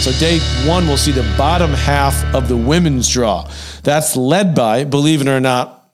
So, 0.00 0.12
day 0.20 0.38
one, 0.68 0.86
we'll 0.86 0.96
see 0.96 1.12
the 1.12 1.34
bottom 1.36 1.72
half 1.72 2.22
of 2.34 2.48
the 2.48 2.56
women's 2.56 3.08
draw. 3.08 3.50
That's 3.82 4.16
led 4.16 4.54
by, 4.54 4.84
believe 4.84 5.20
it 5.20 5.26
or 5.26 5.40
not, 5.40 5.90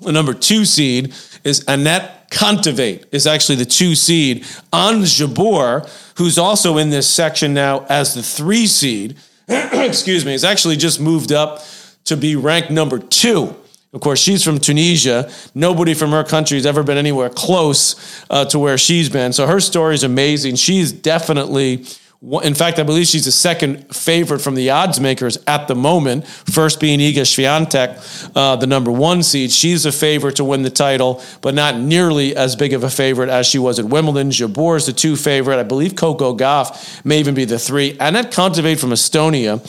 the 0.00 0.12
number 0.12 0.34
two 0.34 0.64
seed 0.64 1.14
is 1.42 1.64
Anett 1.64 2.28
Kontaveit, 2.30 3.06
is 3.12 3.26
actually 3.26 3.56
the 3.56 3.64
two 3.64 3.94
seed. 3.94 4.44
Ons 4.72 5.18
Jabeur, 5.18 5.88
who's 6.18 6.38
also 6.38 6.78
in 6.78 6.90
this 6.90 7.08
section 7.08 7.54
now 7.54 7.86
as 7.88 8.14
the 8.14 8.22
three 8.22 8.66
seed, 8.66 9.16
excuse 9.48 10.24
me, 10.24 10.32
has 10.32 10.44
actually 10.44 10.76
just 10.76 11.00
moved 11.00 11.32
up 11.32 11.62
to 12.04 12.16
be 12.16 12.36
ranked 12.36 12.70
number 12.70 12.98
two. 12.98 13.56
Of 13.92 14.00
course, 14.00 14.20
she's 14.20 14.44
from 14.44 14.58
Tunisia. 14.58 15.30
Nobody 15.54 15.94
from 15.94 16.10
her 16.10 16.24
country 16.24 16.58
has 16.58 16.66
ever 16.66 16.82
been 16.82 16.98
anywhere 16.98 17.30
close 17.30 18.24
uh, 18.28 18.44
to 18.46 18.58
where 18.58 18.76
she's 18.76 19.08
been. 19.08 19.32
So 19.32 19.46
her 19.46 19.60
story 19.60 19.94
is 19.94 20.02
amazing. 20.02 20.56
She's 20.56 20.92
definitely 20.92 21.86
in 22.26 22.54
fact, 22.54 22.80
I 22.80 22.82
believe 22.82 23.06
she's 23.06 23.24
the 23.24 23.32
second 23.32 23.94
favorite 23.94 24.40
from 24.40 24.56
the 24.56 24.70
odds 24.70 24.98
makers 24.98 25.38
at 25.46 25.68
the 25.68 25.76
moment. 25.76 26.26
First 26.26 26.80
being 26.80 26.98
Iga 26.98 27.20
Swiatek, 27.20 28.30
uh, 28.34 28.56
the 28.56 28.66
number 28.66 28.90
one 28.90 29.22
seed. 29.22 29.52
She's 29.52 29.86
a 29.86 29.92
favorite 29.92 30.34
to 30.36 30.44
win 30.44 30.62
the 30.62 30.70
title, 30.70 31.22
but 31.40 31.54
not 31.54 31.78
nearly 31.78 32.34
as 32.34 32.56
big 32.56 32.72
of 32.72 32.82
a 32.82 32.90
favorite 32.90 33.28
as 33.28 33.46
she 33.46 33.60
was 33.60 33.78
at 33.78 33.84
Wimbledon. 33.84 34.30
Jabeur 34.30 34.76
is 34.76 34.86
the 34.86 34.92
two 34.92 35.14
favorite. 35.14 35.60
I 35.60 35.62
believe 35.62 35.94
Coco 35.94 36.36
Gauff 36.36 37.04
may 37.04 37.20
even 37.20 37.36
be 37.36 37.44
the 37.44 37.60
three. 37.60 37.96
Anett 37.98 38.32
Kontaveit 38.32 38.80
from 38.80 38.90
Estonia 38.90 39.60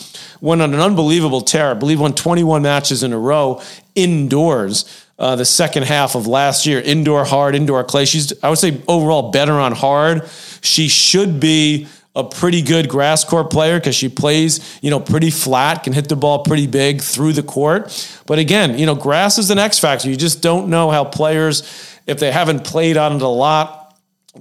went 0.41 0.63
on 0.63 0.73
an 0.73 0.79
unbelievable 0.79 1.41
tear. 1.41 1.71
I 1.71 1.73
believe 1.75 1.99
won 1.99 2.15
21 2.15 2.63
matches 2.63 3.03
in 3.03 3.13
a 3.13 3.19
row 3.19 3.61
indoors. 3.93 5.03
Uh, 5.19 5.35
the 5.35 5.45
second 5.45 5.83
half 5.83 6.15
of 6.15 6.25
last 6.25 6.65
year, 6.65 6.79
indoor 6.79 7.25
hard, 7.25 7.55
indoor 7.55 7.83
clay. 7.83 8.05
She's, 8.05 8.33
I 8.43 8.49
would 8.49 8.59
say, 8.59 8.81
overall 8.87 9.31
better 9.31 9.53
on 9.53 9.73
hard. 9.73 10.27
She 10.61 10.87
should 10.87 11.39
be 11.39 11.87
a 12.17 12.23
pretty 12.23 12.63
good 12.63 12.89
grass 12.89 13.23
court 13.23 13.51
player 13.51 13.79
because 13.79 13.95
she 13.95 14.09
plays, 14.09 14.79
you 14.81 14.89
know, 14.89 14.99
pretty 14.99 15.29
flat, 15.29 15.83
can 15.83 15.93
hit 15.93 16.09
the 16.09 16.15
ball 16.15 16.43
pretty 16.43 16.65
big 16.65 16.99
through 16.99 17.31
the 17.31 17.43
court. 17.43 17.93
But 18.25 18.39
again, 18.39 18.79
you 18.79 18.87
know, 18.87 18.95
grass 18.95 19.37
is 19.37 19.51
an 19.51 19.59
X 19.59 19.77
factor. 19.77 20.09
You 20.09 20.15
just 20.15 20.41
don't 20.41 20.67
know 20.67 20.89
how 20.89 21.03
players, 21.03 21.61
if 22.07 22.19
they 22.19 22.31
haven't 22.31 22.63
played 22.63 22.97
on 22.97 23.17
it 23.17 23.21
a 23.21 23.27
lot, 23.27 23.87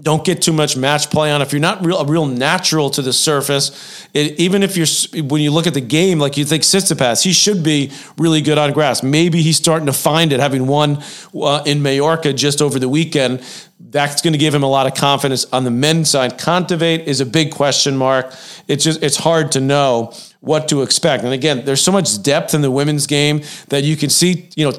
don't 0.03 0.25
get 0.25 0.43
too 0.43 0.53
much 0.53 0.77
match 0.77 1.11
play 1.11 1.31
on. 1.31 1.43
If 1.43 1.53
you're 1.53 1.61
not 1.61 1.85
real, 1.85 1.99
a 1.99 2.05
real 2.05 2.27
natural 2.27 2.91
to 2.91 3.03
the 3.03 3.13
surface, 3.13 4.07
it, 4.15 4.39
even 4.39 4.63
if 4.63 4.77
you're 4.77 5.25
when 5.25 5.41
you 5.41 5.51
look 5.51 5.67
at 5.67 5.75
the 5.75 5.81
game, 5.81 6.19
like 6.19 6.37
you 6.37 6.45
think 6.45 6.63
Tsitsipas, 6.63 7.23
he 7.23 7.33
should 7.33 7.63
be 7.63 7.93
really 8.19 8.41
good 8.41 8.59
on 8.59 8.73
grass. 8.73 9.03
Maybe 9.03 9.43
he's 9.43 9.57
starting 9.57 9.87
to 9.87 9.93
find 9.93 10.33
it, 10.33 10.41
having 10.41 10.67
won 10.67 11.03
uh, 11.35 11.63
in 11.67 11.83
Mallorca 11.83 12.33
just 12.33 12.63
over 12.63 12.79
the 12.79 12.89
weekend. 12.89 13.43
That's 13.79 14.23
going 14.23 14.33
to 14.33 14.39
give 14.39 14.55
him 14.55 14.63
a 14.63 14.69
lot 14.69 14.87
of 14.87 14.95
confidence 14.95 15.45
on 15.53 15.65
the 15.65 15.71
men's 15.71 16.11
side. 16.11 16.39
Kontaveit 16.39 17.05
is 17.05 17.21
a 17.21 17.27
big 17.27 17.53
question 17.53 17.97
mark. 17.97 18.33
It's 18.69 18.83
just 18.83 19.03
it's 19.03 19.19
hard 19.19 19.53
to 19.53 19.61
know 19.61 20.15
what 20.41 20.69
to 20.69 20.83
expect. 20.83 21.25
And 21.25 21.33
again, 21.33 21.65
there's 21.65 21.83
so 21.83 21.93
much 21.93 22.23
depth 22.23 22.55
in 22.55 22.63
the 22.63 22.71
women's 22.71 23.07
game 23.07 23.43
that 23.69 23.85
you 23.85 23.97
can 23.97 24.09
see, 24.09 24.49
you 24.57 24.71
know, 24.71 24.79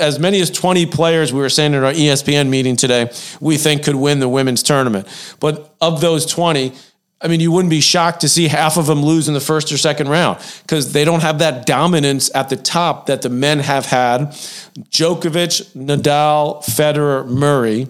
as 0.00 0.18
many 0.18 0.40
as 0.40 0.50
20 0.50 0.86
players 0.86 1.32
we 1.32 1.40
were 1.40 1.50
saying 1.50 1.74
at 1.74 1.82
our 1.82 1.92
ESPN 1.92 2.48
meeting 2.48 2.76
today, 2.76 3.10
we 3.40 3.58
think 3.58 3.84
could 3.84 3.96
win 3.96 4.20
the 4.20 4.28
women's 4.28 4.62
tournament. 4.62 5.08
But 5.38 5.74
of 5.80 6.00
those 6.00 6.24
20, 6.24 6.72
I 7.20 7.28
mean, 7.28 7.40
you 7.40 7.52
wouldn't 7.52 7.70
be 7.70 7.80
shocked 7.80 8.22
to 8.22 8.28
see 8.28 8.48
half 8.48 8.76
of 8.76 8.86
them 8.86 9.02
lose 9.02 9.28
in 9.28 9.34
the 9.34 9.40
first 9.40 9.70
or 9.70 9.76
second 9.76 10.08
round 10.08 10.38
because 10.62 10.92
they 10.92 11.04
don't 11.04 11.20
have 11.20 11.38
that 11.40 11.66
dominance 11.66 12.34
at 12.34 12.48
the 12.48 12.56
top 12.56 13.06
that 13.06 13.22
the 13.22 13.28
men 13.28 13.60
have 13.60 13.86
had. 13.86 14.30
Djokovic, 14.90 15.74
Nadal, 15.74 16.64
Federer, 16.64 17.28
Murray. 17.28 17.88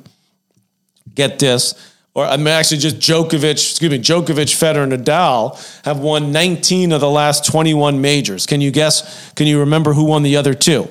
Get 1.15 1.39
this 1.39 1.75
or 2.15 2.27
I 2.27 2.37
mean, 2.37 2.49
actually 2.49 2.79
just 2.79 2.99
Djokovic, 2.99 3.53
excuse 3.53 3.91
me, 3.91 3.99
Djokovic, 3.99 4.53
Federer, 4.55 4.91
Nadal 4.91 5.85
have 5.85 5.99
won 5.99 6.31
19 6.31 6.93
of 6.93 7.01
the 7.01 7.11
last 7.11 7.47
21 7.47 8.01
majors. 8.01 8.47
Can 8.47 8.61
you 8.61 8.71
guess? 8.71 9.33
Can 9.33 9.47
you 9.47 9.61
remember 9.61 9.95
who 9.95 10.05
won 10.05 10.23
the 10.23 10.37
other 10.37 10.55
two? 10.55 10.89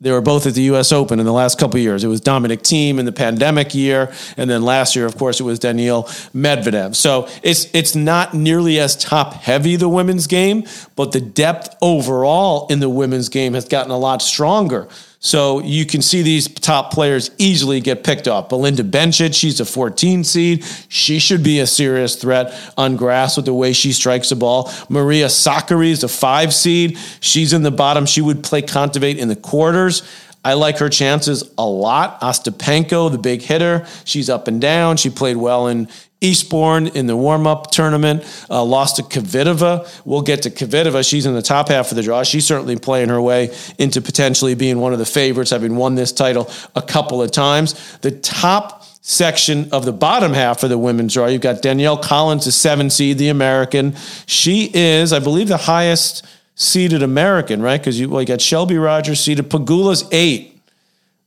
They 0.00 0.12
were 0.12 0.20
both 0.20 0.46
at 0.46 0.54
the 0.54 0.62
U.S. 0.62 0.92
Open 0.92 1.18
in 1.18 1.26
the 1.26 1.32
last 1.32 1.58
couple 1.58 1.80
years. 1.80 2.04
It 2.04 2.06
was 2.06 2.20
Dominic 2.20 2.60
Thiem 2.60 3.00
in 3.00 3.04
the 3.04 3.10
pandemic 3.10 3.74
year, 3.74 4.12
and 4.36 4.48
then 4.48 4.62
last 4.62 4.94
year, 4.94 5.06
of 5.06 5.18
course, 5.18 5.40
it 5.40 5.42
was 5.42 5.58
Daniil 5.58 6.04
Medvedev. 6.32 6.94
So 6.94 7.28
it's 7.42 7.68
it's 7.74 7.96
not 7.96 8.32
nearly 8.32 8.78
as 8.78 8.96
top 8.96 9.34
heavy 9.34 9.74
the 9.74 9.88
women's 9.88 10.28
game, 10.28 10.64
but 10.94 11.10
the 11.10 11.20
depth 11.20 11.76
overall 11.82 12.68
in 12.68 12.78
the 12.78 12.88
women's 12.88 13.28
game 13.28 13.54
has 13.54 13.66
gotten 13.66 13.90
a 13.90 13.98
lot 13.98 14.22
stronger. 14.22 14.86
So 15.20 15.60
you 15.60 15.84
can 15.84 16.00
see 16.00 16.22
these 16.22 16.46
top 16.46 16.92
players 16.92 17.32
easily 17.38 17.80
get 17.80 18.04
picked 18.04 18.28
off. 18.28 18.48
Belinda 18.48 18.84
Bencic, 18.84 19.34
she's 19.34 19.58
a 19.58 19.64
14 19.64 20.22
seed. 20.22 20.64
She 20.88 21.18
should 21.18 21.42
be 21.42 21.58
a 21.58 21.66
serious 21.66 22.14
threat 22.14 22.54
on 22.76 22.94
grass 22.94 23.36
with 23.36 23.46
the 23.46 23.54
way 23.54 23.72
she 23.72 23.92
strikes 23.92 24.28
the 24.28 24.36
ball. 24.36 24.70
Maria 24.88 25.26
Sakkari 25.26 25.90
is 25.90 26.04
a 26.04 26.08
five 26.08 26.54
seed. 26.54 26.96
She's 27.20 27.52
in 27.52 27.62
the 27.62 27.72
bottom. 27.72 28.06
She 28.06 28.20
would 28.20 28.44
play 28.44 28.62
Kontaveit 28.62 29.18
in 29.18 29.26
the 29.26 29.36
quarters. 29.36 30.08
I 30.44 30.54
like 30.54 30.78
her 30.78 30.88
chances 30.88 31.50
a 31.58 31.66
lot. 31.66 32.20
Ostapenko, 32.20 33.10
the 33.10 33.18
big 33.18 33.42
hitter, 33.42 33.86
she's 34.04 34.30
up 34.30 34.48
and 34.48 34.60
down. 34.60 34.96
She 34.96 35.10
played 35.10 35.36
well 35.36 35.66
in 35.66 35.88
Eastbourne 36.20 36.88
in 36.88 37.06
the 37.06 37.16
warm 37.16 37.46
up 37.46 37.70
tournament, 37.70 38.24
uh, 38.50 38.62
lost 38.64 38.96
to 38.96 39.02
Kvitova. 39.02 40.04
We'll 40.04 40.22
get 40.22 40.42
to 40.42 40.50
Kvitova. 40.50 41.08
She's 41.08 41.26
in 41.26 41.34
the 41.34 41.42
top 41.42 41.68
half 41.68 41.90
of 41.90 41.96
the 41.96 42.02
draw. 42.02 42.24
She's 42.24 42.44
certainly 42.44 42.76
playing 42.76 43.08
her 43.08 43.20
way 43.20 43.54
into 43.78 44.00
potentially 44.00 44.54
being 44.54 44.80
one 44.80 44.92
of 44.92 44.98
the 44.98 45.06
favorites, 45.06 45.50
having 45.50 45.76
won 45.76 45.94
this 45.94 46.10
title 46.10 46.50
a 46.74 46.82
couple 46.82 47.22
of 47.22 47.30
times. 47.30 47.98
The 47.98 48.10
top 48.10 48.84
section 49.00 49.70
of 49.70 49.84
the 49.84 49.92
bottom 49.92 50.32
half 50.32 50.62
of 50.64 50.70
the 50.70 50.78
women's 50.78 51.14
draw, 51.14 51.26
you've 51.26 51.40
got 51.40 51.62
Danielle 51.62 51.96
Collins, 51.96 52.44
the 52.44 52.52
seven 52.52 52.90
seed, 52.90 53.18
the 53.18 53.28
American. 53.28 53.94
She 54.26 54.70
is, 54.74 55.12
I 55.12 55.20
believe, 55.20 55.48
the 55.48 55.56
highest 55.56 56.26
seeded 56.58 57.04
American, 57.04 57.62
right? 57.62 57.80
Because 57.80 57.98
you, 57.98 58.10
well, 58.10 58.20
you 58.20 58.26
got 58.26 58.40
Shelby 58.40 58.76
Rogers 58.76 59.20
seeded. 59.20 59.48
Pegula's 59.48 60.04
eight. 60.10 60.60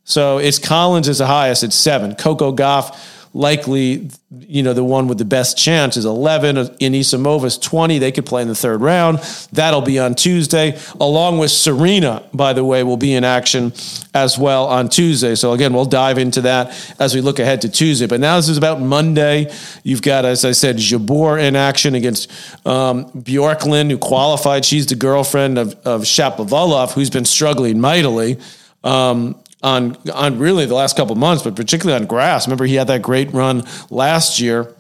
So 0.03 0.39
it's 0.39 0.59
Collins 0.59 1.07
is 1.07 1.19
the 1.19 1.25
highest. 1.25 1.63
It's 1.63 1.75
seven. 1.75 2.15
Coco 2.15 2.53
Gauff 2.53 3.20
likely, 3.33 4.09
you 4.39 4.61
know, 4.61 4.73
the 4.73 4.83
one 4.83 5.07
with 5.07 5.17
the 5.17 5.25
best 5.25 5.57
chance 5.57 5.95
is 5.95 6.05
11. 6.05 6.55
Anisimova 6.55 7.61
20. 7.61 7.97
They 7.97 8.11
could 8.11 8.25
play 8.25 8.41
in 8.41 8.47
the 8.47 8.55
third 8.55 8.81
round. 8.81 9.19
That'll 9.53 9.81
be 9.81 9.99
on 9.99 10.15
Tuesday, 10.15 10.77
along 10.99 11.37
with 11.37 11.51
Serena, 11.51 12.23
by 12.33 12.53
the 12.53 12.65
way, 12.65 12.83
will 12.83 12.97
be 12.97 13.13
in 13.13 13.23
action 13.23 13.73
as 14.13 14.37
well 14.37 14.67
on 14.67 14.89
Tuesday. 14.89 15.35
So 15.35 15.53
again, 15.53 15.73
we'll 15.73 15.85
dive 15.85 16.17
into 16.17 16.41
that 16.41 16.95
as 16.99 17.15
we 17.15 17.21
look 17.21 17.39
ahead 17.39 17.61
to 17.61 17.69
Tuesday. 17.69 18.07
But 18.07 18.19
now 18.19 18.35
this 18.35 18.49
is 18.49 18.57
about 18.57 18.81
Monday. 18.81 19.51
You've 19.83 20.01
got, 20.01 20.25
as 20.25 20.43
I 20.43 20.51
said, 20.51 20.77
Jabeur 20.77 21.41
in 21.41 21.55
action 21.55 21.95
against 21.95 22.29
um, 22.67 23.05
Bjorklund, 23.11 23.91
who 23.91 23.97
qualified. 23.97 24.65
She's 24.65 24.87
the 24.87 24.95
girlfriend 24.95 25.57
of, 25.57 25.75
of 25.85 26.01
Shapovalov, 26.01 26.93
who's 26.93 27.09
been 27.09 27.25
struggling 27.25 27.79
mightily. 27.79 28.39
Um, 28.83 29.41
on 29.63 29.97
on 30.11 30.39
really 30.39 30.65
the 30.65 30.75
last 30.75 30.97
couple 30.97 31.15
months, 31.15 31.43
but 31.43 31.55
particularly 31.55 31.99
on 31.99 32.07
grass. 32.07 32.47
Remember, 32.47 32.65
he 32.65 32.75
had 32.75 32.87
that 32.87 33.01
great 33.01 33.31
run 33.33 33.63
last 33.89 34.39
year. 34.39 34.75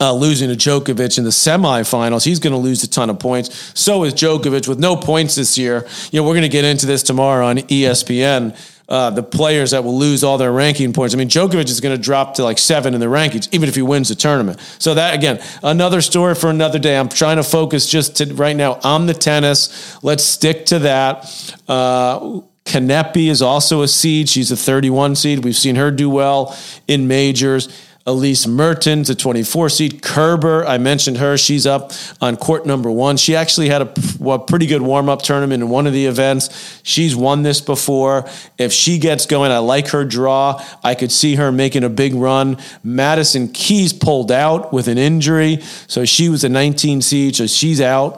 Uh, 0.00 0.14
losing 0.14 0.48
to 0.48 0.56
Djokovic 0.56 1.18
in 1.18 1.24
the 1.24 1.30
semifinals. 1.30 2.24
He's 2.24 2.38
going 2.38 2.54
to 2.54 2.58
lose 2.58 2.82
a 2.82 2.88
ton 2.88 3.10
of 3.10 3.18
points. 3.18 3.78
So 3.78 4.04
is 4.04 4.14
Djokovic 4.14 4.66
with 4.66 4.78
no 4.78 4.96
points 4.96 5.34
this 5.34 5.58
year. 5.58 5.86
You 6.10 6.20
know, 6.20 6.26
we're 6.26 6.32
going 6.32 6.42
to 6.42 6.48
get 6.48 6.64
into 6.64 6.86
this 6.86 7.02
tomorrow 7.02 7.46
on 7.46 7.58
ESPN. 7.58 8.56
Uh, 8.88 9.10
the 9.10 9.22
players 9.22 9.72
that 9.72 9.84
will 9.84 9.98
lose 9.98 10.24
all 10.24 10.38
their 10.38 10.52
ranking 10.52 10.92
points. 10.92 11.14
I 11.14 11.18
mean, 11.18 11.28
Djokovic 11.28 11.68
is 11.68 11.80
going 11.80 11.96
to 11.96 12.02
drop 12.02 12.34
to 12.34 12.44
like 12.44 12.58
seven 12.58 12.94
in 12.94 13.00
the 13.00 13.06
rankings, 13.06 13.48
even 13.52 13.68
if 13.68 13.74
he 13.74 13.82
wins 13.82 14.08
the 14.08 14.14
tournament. 14.14 14.60
So 14.78 14.94
that 14.94 15.14
again, 15.14 15.42
another 15.62 16.00
story 16.00 16.34
for 16.34 16.48
another 16.48 16.78
day. 16.78 16.96
I'm 16.96 17.08
trying 17.08 17.36
to 17.36 17.42
focus 17.42 17.86
just 17.88 18.16
to, 18.16 18.32
right 18.34 18.56
now 18.56 18.80
on 18.82 19.06
the 19.06 19.14
tennis. 19.14 20.02
Let's 20.02 20.24
stick 20.24 20.66
to 20.66 20.80
that. 20.80 21.60
Uh, 21.68 22.40
Kanepi 22.64 23.28
is 23.28 23.42
also 23.42 23.82
a 23.82 23.88
seed. 23.88 24.28
She's 24.28 24.50
a 24.50 24.56
31 24.56 25.16
seed. 25.16 25.44
We've 25.44 25.56
seen 25.56 25.76
her 25.76 25.90
do 25.90 26.08
well 26.08 26.56
in 26.86 27.08
majors. 27.08 27.68
Elise 28.04 28.48
Mertens, 28.48 29.08
a 29.10 29.14
24 29.14 29.68
seed. 29.68 30.02
Kerber, 30.02 30.66
I 30.66 30.78
mentioned 30.78 31.18
her. 31.18 31.36
She's 31.38 31.66
up 31.66 31.92
on 32.20 32.36
court 32.36 32.66
number 32.66 32.90
one. 32.90 33.16
She 33.16 33.36
actually 33.36 33.68
had 33.68 33.82
a, 33.82 34.38
pretty 34.40 34.66
good 34.66 34.82
warm 34.82 35.08
up 35.08 35.22
tournament 35.22 35.62
in 35.62 35.68
one 35.68 35.86
of 35.86 35.92
the 35.92 36.06
events. 36.06 36.80
She's 36.82 37.14
won 37.14 37.42
this 37.42 37.60
before. 37.60 38.28
If 38.58 38.72
she 38.72 38.98
gets 38.98 39.26
going, 39.26 39.52
I 39.52 39.58
like 39.58 39.88
her 39.88 40.04
draw. 40.04 40.60
I 40.82 40.96
could 40.96 41.12
see 41.12 41.36
her 41.36 41.52
making 41.52 41.84
a 41.84 41.88
big 41.88 42.14
run. 42.14 42.58
Madison 42.82 43.48
Keys 43.48 43.92
pulled 43.92 44.32
out 44.32 44.72
with 44.72 44.88
an 44.88 44.98
injury. 44.98 45.60
So 45.86 46.04
she 46.04 46.28
was 46.28 46.42
a 46.42 46.48
19 46.48 47.02
seed. 47.02 47.36
So 47.36 47.46
she's 47.46 47.80
out. 47.80 48.14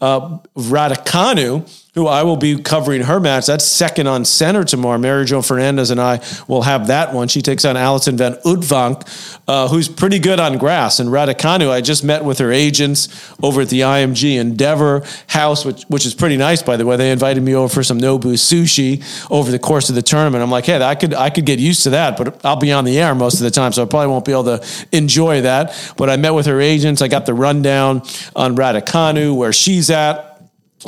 Uh, 0.00 0.38
Raducanu, 0.56 1.68
who 1.94 2.06
I 2.06 2.22
will 2.22 2.36
be 2.36 2.60
covering 2.62 3.02
her 3.02 3.18
match. 3.18 3.46
That's 3.46 3.64
second 3.64 4.06
on 4.06 4.24
center 4.24 4.62
tomorrow. 4.62 4.98
Mary 4.98 5.24
Jo 5.24 5.42
Fernandez 5.42 5.90
and 5.90 6.00
I 6.00 6.24
will 6.46 6.62
have 6.62 6.86
that 6.86 7.12
one. 7.12 7.26
She 7.26 7.42
takes 7.42 7.64
on 7.64 7.76
Alison 7.76 8.16
Van 8.16 8.34
Uytvanck, 8.44 9.40
uh, 9.48 9.66
who's 9.68 9.88
pretty 9.88 10.20
good 10.20 10.38
on 10.38 10.56
grass. 10.58 11.00
And 11.00 11.10
Raducanu, 11.10 11.68
I 11.68 11.80
just 11.80 12.04
met 12.04 12.24
with 12.24 12.38
her 12.38 12.52
agents 12.52 13.08
over 13.42 13.62
at 13.62 13.70
the 13.70 13.80
IMG 13.80 14.38
Endeavor 14.38 15.02
House, 15.26 15.64
which, 15.64 15.82
which 15.84 16.06
is 16.06 16.14
pretty 16.14 16.36
nice, 16.36 16.62
by 16.62 16.76
the 16.76 16.86
way. 16.86 16.96
They 16.96 17.10
invited 17.10 17.42
me 17.42 17.54
over 17.54 17.72
for 17.72 17.82
some 17.82 17.98
Nobu 17.98 18.34
sushi 18.34 19.02
over 19.28 19.50
the 19.50 19.58
course 19.58 19.88
of 19.88 19.96
the 19.96 20.02
tournament. 20.02 20.44
I'm 20.44 20.50
like, 20.50 20.66
hey, 20.66 20.80
I 20.80 20.94
could 20.94 21.12
I 21.14 21.30
could 21.30 21.44
get 21.44 21.58
used 21.58 21.82
to 21.84 21.90
that, 21.90 22.16
but 22.16 22.44
I'll 22.44 22.56
be 22.56 22.70
on 22.70 22.84
the 22.84 22.98
air 22.98 23.14
most 23.14 23.34
of 23.34 23.40
the 23.40 23.50
time, 23.50 23.72
so 23.72 23.82
I 23.82 23.86
probably 23.86 24.08
won't 24.08 24.24
be 24.24 24.32
able 24.32 24.44
to 24.44 24.86
enjoy 24.92 25.40
that. 25.42 25.92
But 25.96 26.08
I 26.08 26.16
met 26.16 26.34
with 26.34 26.46
her 26.46 26.60
agents. 26.60 27.02
I 27.02 27.08
got 27.08 27.26
the 27.26 27.34
rundown 27.34 28.02
on 28.36 28.54
Raducanu, 28.56 29.36
where 29.36 29.52
she's 29.52 29.90
at 29.90 30.29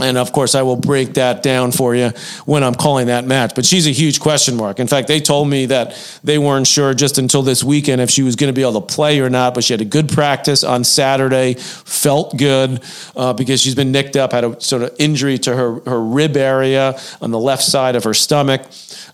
and 0.00 0.16
of 0.16 0.32
course, 0.32 0.54
I 0.54 0.62
will 0.62 0.76
break 0.76 1.14
that 1.14 1.42
down 1.42 1.70
for 1.70 1.94
you 1.94 2.12
when 2.46 2.64
I'm 2.64 2.74
calling 2.74 3.08
that 3.08 3.26
match. 3.26 3.52
But 3.54 3.66
she's 3.66 3.86
a 3.86 3.90
huge 3.90 4.20
question 4.20 4.56
mark. 4.56 4.80
In 4.80 4.86
fact, 4.86 5.06
they 5.06 5.20
told 5.20 5.48
me 5.48 5.66
that 5.66 6.18
they 6.24 6.38
weren't 6.38 6.66
sure 6.66 6.94
just 6.94 7.18
until 7.18 7.42
this 7.42 7.62
weekend 7.62 8.00
if 8.00 8.08
she 8.08 8.22
was 8.22 8.34
going 8.34 8.48
to 8.48 8.56
be 8.56 8.62
able 8.62 8.80
to 8.80 8.94
play 8.94 9.20
or 9.20 9.28
not. 9.28 9.52
But 9.52 9.64
she 9.64 9.74
had 9.74 9.82
a 9.82 9.86
good 9.86 10.08
practice 10.08 10.64
on 10.64 10.84
Saturday, 10.84 11.54
felt 11.54 12.38
good 12.38 12.82
uh, 13.16 13.34
because 13.34 13.60
she's 13.60 13.74
been 13.74 13.92
nicked 13.92 14.16
up, 14.16 14.32
had 14.32 14.44
a 14.44 14.58
sort 14.62 14.80
of 14.80 14.96
injury 14.98 15.36
to 15.40 15.54
her, 15.54 15.80
her 15.80 16.02
rib 16.02 16.38
area 16.38 16.98
on 17.20 17.30
the 17.30 17.38
left 17.38 17.62
side 17.62 17.94
of 17.94 18.04
her 18.04 18.14
stomach. 18.14 18.62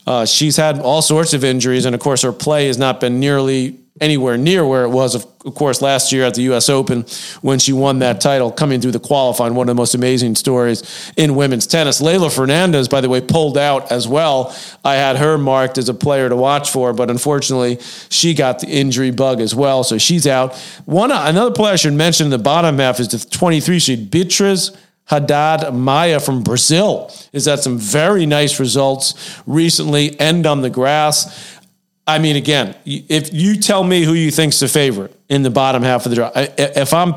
Uh, 0.06 0.24
she's 0.24 0.56
had 0.56 0.78
all 0.78 1.02
sorts 1.02 1.34
of 1.34 1.42
injuries. 1.42 1.86
And 1.86 1.94
of 1.94 2.00
course, 2.00 2.22
her 2.22 2.32
play 2.32 2.68
has 2.68 2.78
not 2.78 3.00
been 3.00 3.18
nearly 3.18 3.80
anywhere 4.00 4.36
near 4.36 4.66
where 4.66 4.84
it 4.84 4.88
was, 4.88 5.14
of, 5.14 5.26
course, 5.54 5.80
last 5.80 6.12
year 6.12 6.24
at 6.24 6.34
the 6.34 6.42
U.S. 6.42 6.68
Open 6.68 7.04
when 7.40 7.58
she 7.58 7.72
won 7.72 8.00
that 8.00 8.20
title, 8.20 8.50
coming 8.50 8.80
through 8.80 8.92
the 8.92 9.00
qualifying. 9.00 9.54
One 9.54 9.68
of 9.68 9.74
the 9.74 9.80
most 9.80 9.94
amazing 9.94 10.34
stories 10.34 11.12
in 11.16 11.34
women's 11.34 11.66
tennis. 11.66 12.00
Leylah 12.00 12.34
Fernandez, 12.34 12.88
by 12.88 13.00
the 13.00 13.08
way, 13.08 13.20
pulled 13.20 13.56
out 13.56 13.90
as 13.90 14.06
well. 14.06 14.54
I 14.84 14.94
had 14.94 15.16
her 15.16 15.38
marked 15.38 15.78
as 15.78 15.88
a 15.88 15.94
player 15.94 16.28
to 16.28 16.36
watch 16.36 16.70
for, 16.70 16.92
but 16.92 17.10
unfortunately, 17.10 17.78
she 18.08 18.34
got 18.34 18.60
the 18.60 18.68
injury 18.68 19.10
bug 19.10 19.40
as 19.40 19.54
well, 19.54 19.84
so 19.84 19.98
she's 19.98 20.26
out. 20.26 20.56
One 20.84 21.12
uh, 21.12 21.24
another 21.26 21.54
player 21.54 21.72
I 21.72 21.76
should 21.76 21.94
mention 21.94 22.26
in 22.26 22.30
the 22.30 22.38
bottom 22.38 22.78
half 22.78 23.00
is 23.00 23.08
the 23.08 23.18
23 23.18 23.78
seed 23.78 24.10
Beatriz. 24.10 24.76
Haddad 25.08 25.72
Maya 25.74 26.20
from 26.20 26.42
Brazil 26.42 27.10
has 27.32 27.46
had 27.46 27.60
some 27.60 27.78
very 27.78 28.26
nice 28.26 28.60
results 28.60 29.40
recently, 29.46 30.18
end 30.20 30.46
on 30.46 30.60
the 30.60 30.68
grass. 30.68 31.57
I 32.08 32.18
mean, 32.18 32.36
again, 32.36 32.74
if 32.86 33.34
you 33.34 33.56
tell 33.56 33.84
me 33.84 34.02
who 34.02 34.14
you 34.14 34.30
think's 34.30 34.58
the 34.58 34.66
favorite 34.66 35.14
in 35.28 35.42
the 35.42 35.50
bottom 35.50 35.82
half 35.82 36.06
of 36.06 36.10
the 36.10 36.16
draw, 36.16 36.32
if 36.34 36.94
I'm, 36.94 37.14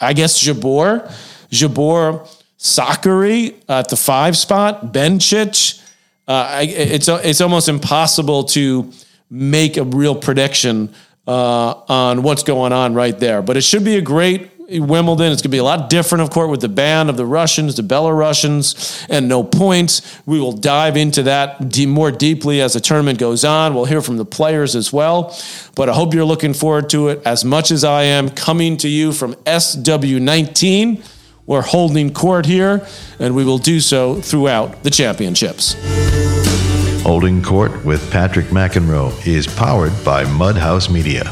I 0.00 0.12
guess 0.12 0.40
Jabeur, 0.40 1.12
Jabeur, 1.50 2.26
Sakkari 2.56 3.56
at 3.68 3.88
the 3.88 3.96
five 3.96 4.36
spot, 4.36 4.92
Bencic. 4.92 5.82
Uh, 6.28 6.60
it's 6.62 7.08
it's 7.08 7.40
almost 7.40 7.68
impossible 7.68 8.44
to 8.44 8.92
make 9.28 9.76
a 9.76 9.82
real 9.82 10.14
prediction 10.14 10.94
uh, 11.26 11.74
on 11.88 12.22
what's 12.22 12.44
going 12.44 12.72
on 12.72 12.94
right 12.94 13.18
there. 13.18 13.42
But 13.42 13.56
it 13.56 13.62
should 13.62 13.84
be 13.84 13.96
a 13.96 14.02
great 14.02 14.50
Wimbledon. 14.70 15.32
It's 15.32 15.40
going 15.40 15.50
to 15.50 15.54
be 15.54 15.58
a 15.58 15.64
lot 15.64 15.88
different, 15.88 16.22
of 16.22 16.30
course, 16.30 16.50
with 16.50 16.60
the 16.60 16.68
ban 16.68 17.08
of 17.08 17.16
the 17.16 17.24
Russians, 17.24 17.76
the 17.76 17.82
Belarusians, 17.82 19.06
and 19.08 19.26
no 19.26 19.42
points. 19.42 20.20
We 20.26 20.40
will 20.40 20.52
dive 20.52 20.96
into 20.96 21.22
that 21.22 21.78
more 21.86 22.10
deeply 22.10 22.60
as 22.60 22.74
the 22.74 22.80
tournament 22.80 23.18
goes 23.18 23.44
on. 23.44 23.74
We'll 23.74 23.86
hear 23.86 24.02
from 24.02 24.18
the 24.18 24.26
players 24.26 24.76
as 24.76 24.92
well. 24.92 25.34
But 25.74 25.88
I 25.88 25.94
hope 25.94 26.12
you're 26.12 26.24
looking 26.24 26.52
forward 26.52 26.90
to 26.90 27.08
it 27.08 27.22
as 27.24 27.44
much 27.44 27.70
as 27.70 27.82
I 27.82 28.02
am. 28.02 28.28
Coming 28.28 28.76
to 28.78 28.88
you 28.88 29.12
from 29.12 29.34
SW19. 29.46 31.02
We're 31.46 31.62
holding 31.62 32.12
court 32.12 32.44
here, 32.44 32.86
and 33.18 33.34
we 33.34 33.42
will 33.42 33.56
do 33.56 33.80
so 33.80 34.20
throughout 34.20 34.82
the 34.82 34.90
championships. 34.90 35.76
Holding 37.02 37.42
Court 37.42 37.86
with 37.86 38.10
Patrick 38.10 38.46
McEnroe 38.46 39.26
is 39.26 39.46
powered 39.46 39.92
by 40.04 40.24
Mudhouse 40.24 40.90
Media. 40.90 41.24